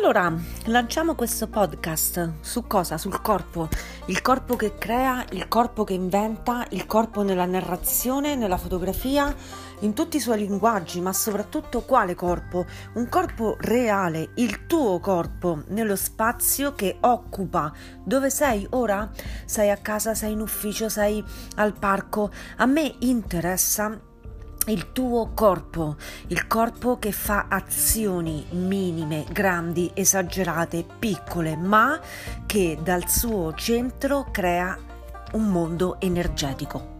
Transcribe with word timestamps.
Allora, 0.00 0.32
lanciamo 0.66 1.16
questo 1.16 1.48
podcast 1.48 2.34
su 2.40 2.68
cosa? 2.68 2.96
Sul 2.98 3.20
corpo. 3.20 3.68
Il 4.06 4.22
corpo 4.22 4.54
che 4.54 4.78
crea, 4.78 5.24
il 5.32 5.48
corpo 5.48 5.82
che 5.82 5.92
inventa, 5.92 6.64
il 6.70 6.86
corpo 6.86 7.24
nella 7.24 7.46
narrazione, 7.46 8.36
nella 8.36 8.58
fotografia, 8.58 9.34
in 9.80 9.94
tutti 9.94 10.18
i 10.18 10.20
suoi 10.20 10.38
linguaggi, 10.38 11.00
ma 11.00 11.12
soprattutto 11.12 11.80
quale 11.80 12.14
corpo? 12.14 12.64
Un 12.94 13.08
corpo 13.08 13.56
reale, 13.58 14.30
il 14.36 14.66
tuo 14.66 15.00
corpo, 15.00 15.64
nello 15.70 15.96
spazio 15.96 16.74
che 16.74 16.98
occupa. 17.00 17.72
Dove 18.04 18.30
sei 18.30 18.68
ora? 18.70 19.10
Sei 19.46 19.68
a 19.68 19.78
casa, 19.78 20.14
sei 20.14 20.30
in 20.30 20.40
ufficio, 20.40 20.88
sei 20.88 21.22
al 21.56 21.76
parco. 21.76 22.30
A 22.58 22.66
me 22.66 22.94
interessa 23.00 24.00
il 24.68 24.92
tuo 24.92 25.30
corpo, 25.34 25.96
il 26.28 26.46
corpo 26.46 26.98
che 26.98 27.12
fa 27.12 27.46
azioni 27.48 28.44
minime, 28.50 29.24
grandi, 29.30 29.90
esagerate, 29.94 30.84
piccole, 30.98 31.56
ma 31.56 31.98
che 32.46 32.78
dal 32.82 33.08
suo 33.08 33.54
centro 33.54 34.28
crea 34.30 34.76
un 35.32 35.46
mondo 35.46 36.00
energetico. 36.00 36.97